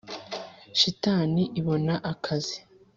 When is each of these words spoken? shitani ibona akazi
shitani 0.79 1.43
ibona 1.59 1.93
akazi 2.11 2.57